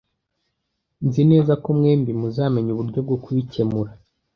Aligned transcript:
Nzi 1.05 1.21
neza 1.31 1.53
ko 1.63 1.67
mwembi 1.77 2.11
muzamenya 2.21 2.69
uburyo 2.73 2.99
bwo 3.05 3.17
kubikemura 3.23 3.91